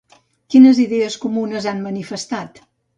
[0.53, 2.63] Quines idees comunes han manifestat?